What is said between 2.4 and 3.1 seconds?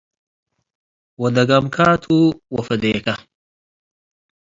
ዎ ፈዴከ።